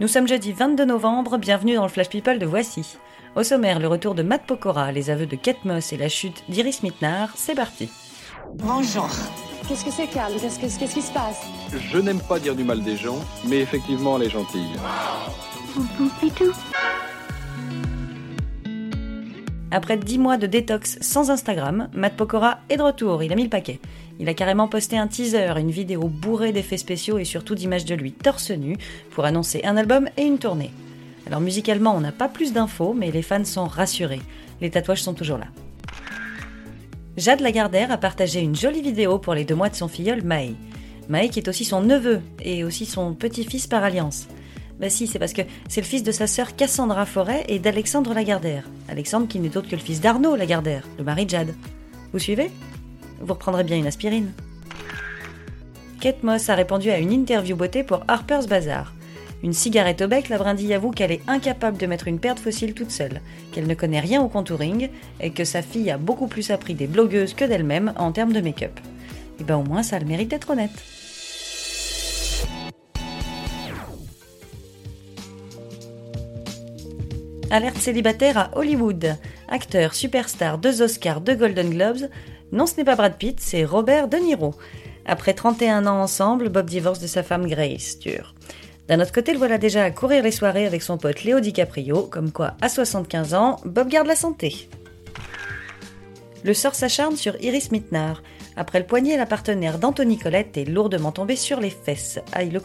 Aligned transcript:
Nous 0.00 0.08
sommes 0.08 0.26
jeudi 0.26 0.52
22 0.52 0.84
novembre, 0.84 1.36
bienvenue 1.38 1.74
dans 1.74 1.82
le 1.82 1.88
Flash 1.88 2.08
People 2.08 2.38
de 2.38 2.46
Voici. 2.46 2.96
Au 3.36 3.42
sommaire, 3.42 3.78
le 3.78 3.86
retour 3.86 4.14
de 4.14 4.22
Matt 4.22 4.42
Pokora, 4.46 4.92
les 4.92 5.10
aveux 5.10 5.26
de 5.26 5.36
Kate 5.36 5.64
Moss 5.64 5.92
et 5.92 5.96
la 5.96 6.08
chute 6.08 6.42
d'Iris 6.48 6.82
Mitnar, 6.82 7.28
c'est 7.36 7.54
parti. 7.54 7.88
Bonjour. 8.54 9.08
Qu'est-ce 9.68 9.84
que 9.84 9.90
c'est, 9.90 10.06
Carl 10.08 10.32
Qu'est-ce 10.40 10.58
que- 10.58 10.78
qu'est-ce 10.78 10.94
qui 10.94 11.02
se 11.02 11.12
passe? 11.12 11.42
Je 11.92 11.98
n'aime 11.98 12.20
pas 12.20 12.38
dire 12.40 12.56
du 12.56 12.64
mal 12.64 12.82
des 12.82 12.96
gens, 12.96 13.18
mais 13.46 13.58
effectivement, 13.60 14.16
elle 14.16 14.24
est 14.26 14.30
gentille. 14.30 14.70
Après 19.72 19.96
10 19.96 20.18
mois 20.18 20.36
de 20.36 20.48
détox 20.48 20.98
sans 21.00 21.30
Instagram, 21.30 21.88
Matt 21.94 22.16
Pokora 22.16 22.58
est 22.70 22.76
de 22.76 22.82
retour, 22.82 23.22
il 23.22 23.32
a 23.32 23.36
mis 23.36 23.44
le 23.44 23.48
paquet. 23.48 23.78
Il 24.18 24.28
a 24.28 24.34
carrément 24.34 24.66
posté 24.66 24.98
un 24.98 25.06
teaser, 25.06 25.54
une 25.58 25.70
vidéo 25.70 26.08
bourrée 26.08 26.50
d'effets 26.50 26.76
spéciaux 26.76 27.18
et 27.18 27.24
surtout 27.24 27.54
d'images 27.54 27.84
de 27.84 27.94
lui 27.94 28.10
torse 28.10 28.50
nu 28.50 28.76
pour 29.10 29.26
annoncer 29.26 29.60
un 29.62 29.76
album 29.76 30.08
et 30.16 30.22
une 30.22 30.38
tournée. 30.38 30.72
Alors 31.28 31.40
musicalement, 31.40 31.94
on 31.94 32.00
n'a 32.00 32.10
pas 32.10 32.28
plus 32.28 32.52
d'infos, 32.52 32.94
mais 32.94 33.12
les 33.12 33.22
fans 33.22 33.44
sont 33.44 33.66
rassurés. 33.66 34.22
Les 34.60 34.70
tatouages 34.70 35.04
sont 35.04 35.14
toujours 35.14 35.38
là. 35.38 35.46
Jade 37.16 37.40
Lagardère 37.40 37.92
a 37.92 37.96
partagé 37.96 38.40
une 38.40 38.56
jolie 38.56 38.82
vidéo 38.82 39.18
pour 39.18 39.34
les 39.34 39.44
deux 39.44 39.54
mois 39.54 39.68
de 39.68 39.76
son 39.76 39.86
filleul 39.86 40.24
Maë. 40.24 40.56
Maë 41.08 41.28
qui 41.28 41.38
est 41.38 41.48
aussi 41.48 41.64
son 41.64 41.80
neveu 41.80 42.20
et 42.42 42.64
aussi 42.64 42.86
son 42.86 43.14
petit-fils 43.14 43.68
par 43.68 43.84
alliance. 43.84 44.26
Bah 44.80 44.88
si, 44.88 45.06
c'est 45.06 45.18
parce 45.18 45.34
que 45.34 45.42
c'est 45.68 45.82
le 45.82 45.86
fils 45.86 46.02
de 46.02 46.10
sa 46.10 46.26
sœur 46.26 46.56
Cassandra 46.56 47.04
Forêt 47.04 47.44
et 47.48 47.58
d'Alexandre 47.58 48.14
Lagardère. 48.14 48.64
Alexandre 48.88 49.28
qui 49.28 49.38
n'est 49.38 49.54
autre 49.54 49.68
que 49.68 49.76
le 49.76 49.82
fils 49.82 50.00
d'Arnaud 50.00 50.36
Lagardère, 50.36 50.86
le 50.96 51.04
mari 51.04 51.26
de 51.26 51.30
Jade. 51.30 51.54
Vous 52.14 52.18
suivez? 52.18 52.50
Vous 53.20 53.34
reprendrez 53.34 53.62
bien 53.62 53.76
une 53.76 53.86
aspirine. 53.86 54.32
Kate 56.00 56.22
Moss 56.22 56.48
a 56.48 56.54
répondu 56.54 56.90
à 56.90 56.96
une 56.96 57.12
interview 57.12 57.56
beauté 57.56 57.82
pour 57.82 58.02
Harper's 58.08 58.46
Bazaar. 58.46 58.94
Une 59.42 59.52
cigarette 59.52 60.00
au 60.00 60.08
bec, 60.08 60.30
la 60.30 60.38
brindille 60.38 60.72
avoue 60.72 60.92
qu'elle 60.92 61.12
est 61.12 61.28
incapable 61.28 61.76
de 61.76 61.86
mettre 61.86 62.08
une 62.08 62.18
paire 62.18 62.34
de 62.34 62.40
fossiles 62.40 62.72
toute 62.72 62.90
seule, 62.90 63.20
qu'elle 63.52 63.66
ne 63.66 63.74
connaît 63.74 64.00
rien 64.00 64.22
au 64.22 64.28
contouring 64.28 64.88
et 65.20 65.30
que 65.30 65.44
sa 65.44 65.60
fille 65.60 65.90
a 65.90 65.98
beaucoup 65.98 66.26
plus 66.26 66.50
appris 66.50 66.72
des 66.72 66.86
blogueuses 66.86 67.34
que 67.34 67.44
d'elle-même 67.44 67.92
en 67.98 68.12
termes 68.12 68.32
de 68.32 68.40
make-up. 68.40 68.80
Et 69.40 69.44
ben 69.44 69.56
au 69.56 69.62
moins 69.62 69.82
ça 69.82 69.96
a 69.96 69.98
le 69.98 70.06
mérite 70.06 70.28
d'être 70.28 70.48
honnête. 70.48 70.70
Alerte 77.52 77.78
célibataire 77.78 78.38
à 78.38 78.50
Hollywood. 78.54 79.16
Acteur, 79.48 79.94
superstar, 79.94 80.58
deux 80.58 80.82
Oscars, 80.82 81.20
deux 81.20 81.34
Golden 81.34 81.70
Globes. 81.70 82.08
Non, 82.52 82.66
ce 82.66 82.76
n'est 82.76 82.84
pas 82.84 82.94
Brad 82.94 83.16
Pitt, 83.16 83.40
c'est 83.40 83.64
Robert 83.64 84.06
De 84.06 84.18
Niro. 84.18 84.54
Après 85.04 85.34
31 85.34 85.86
ans 85.86 86.00
ensemble, 86.00 86.48
Bob 86.48 86.66
divorce 86.66 87.00
de 87.00 87.08
sa 87.08 87.24
femme 87.24 87.48
Grace, 87.48 87.98
dur. 87.98 88.34
D'un 88.86 89.00
autre 89.00 89.12
côté, 89.12 89.32
le 89.32 89.38
voilà 89.38 89.58
déjà 89.58 89.82
à 89.82 89.90
courir 89.90 90.22
les 90.22 90.30
soirées 90.30 90.64
avec 90.64 90.80
son 90.82 90.96
pote 90.96 91.24
Léo 91.24 91.40
DiCaprio, 91.40 92.02
comme 92.02 92.30
quoi, 92.30 92.54
à 92.60 92.68
75 92.68 93.34
ans, 93.34 93.56
Bob 93.64 93.88
garde 93.88 94.06
la 94.06 94.16
santé. 94.16 94.68
Le 96.44 96.54
sort 96.54 96.76
s'acharne 96.76 97.16
sur 97.16 97.34
Iris 97.42 97.72
Mitnar. 97.72 98.22
Après 98.56 98.78
le 98.78 98.86
poignet, 98.86 99.16
la 99.16 99.26
partenaire 99.26 99.78
d'Anthony 99.78 100.18
Colette 100.18 100.56
est 100.56 100.64
lourdement 100.66 101.10
tombée 101.10 101.36
sur 101.36 101.58
les 101.58 101.70
fesses, 101.70 102.20
aïe 102.32 102.50
le. 102.50 102.60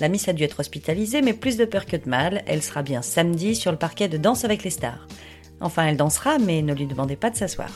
La 0.00 0.08
Miss 0.08 0.28
a 0.28 0.32
dû 0.32 0.44
être 0.44 0.60
hospitalisée, 0.60 1.22
mais 1.22 1.32
plus 1.32 1.56
de 1.56 1.64
peur 1.64 1.86
que 1.86 1.96
de 1.96 2.08
mal, 2.08 2.42
elle 2.46 2.62
sera 2.62 2.82
bien 2.82 3.02
samedi 3.02 3.54
sur 3.56 3.72
le 3.72 3.78
parquet 3.78 4.08
de 4.08 4.16
Danse 4.16 4.44
avec 4.44 4.62
les 4.62 4.70
stars. 4.70 5.06
Enfin, 5.60 5.86
elle 5.86 5.96
dansera, 5.96 6.38
mais 6.38 6.62
ne 6.62 6.74
lui 6.74 6.86
demandez 6.86 7.16
pas 7.16 7.30
de 7.30 7.36
s'asseoir. 7.36 7.70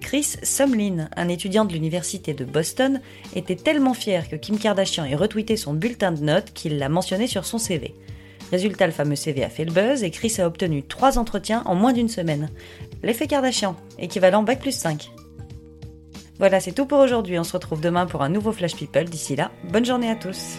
Chris 0.00 0.36
Sumlin, 0.42 1.10
un 1.16 1.28
étudiant 1.28 1.64
de 1.64 1.72
l'université 1.72 2.32
de 2.32 2.44
Boston, 2.44 3.00
était 3.34 3.56
tellement 3.56 3.94
fier 3.94 4.28
que 4.28 4.36
Kim 4.36 4.58
Kardashian 4.58 5.04
ait 5.04 5.14
retweeté 5.14 5.56
son 5.56 5.74
bulletin 5.74 6.12
de 6.12 6.22
notes 6.22 6.52
qu'il 6.54 6.78
l'a 6.78 6.88
mentionné 6.88 7.26
sur 7.26 7.44
son 7.44 7.58
CV. 7.58 7.94
Résultat, 8.50 8.86
le 8.86 8.92
fameux 8.92 9.16
CV 9.16 9.44
a 9.44 9.50
fait 9.50 9.66
le 9.66 9.72
buzz 9.72 10.02
et 10.04 10.10
Chris 10.10 10.36
a 10.38 10.46
obtenu 10.46 10.82
trois 10.82 11.18
entretiens 11.18 11.62
en 11.66 11.74
moins 11.74 11.92
d'une 11.92 12.08
semaine. 12.08 12.48
L'effet 13.02 13.26
Kardashian, 13.26 13.76
équivalent 13.98 14.42
Bac 14.42 14.60
plus 14.60 14.72
5. 14.72 15.10
Voilà, 16.38 16.60
c'est 16.60 16.72
tout 16.72 16.86
pour 16.86 17.00
aujourd'hui. 17.00 17.38
On 17.38 17.44
se 17.44 17.52
retrouve 17.52 17.80
demain 17.80 18.06
pour 18.06 18.22
un 18.22 18.28
nouveau 18.28 18.52
Flash 18.52 18.76
People. 18.76 19.04
D'ici 19.04 19.34
là, 19.36 19.50
bonne 19.64 19.84
journée 19.84 20.10
à 20.10 20.16
tous. 20.16 20.58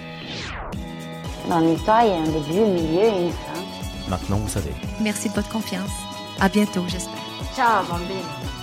Dans 1.48 1.60
l'histoire, 1.60 2.04
il 2.04 2.10
y 2.10 2.12
a 2.12 2.18
un 2.18 2.24
début, 2.24 2.60
un 2.60 2.74
milieu 2.74 3.04
et 3.04 3.24
une 3.26 3.32
fin. 3.32 4.10
Maintenant, 4.10 4.38
vous 4.38 4.50
savez. 4.50 4.72
Merci 5.02 5.30
de 5.30 5.34
votre 5.36 5.50
confiance. 5.50 5.92
À 6.40 6.50
bientôt, 6.50 6.84
j'espère. 6.88 7.14
Ciao, 7.56 7.84
bambine. 7.86 8.59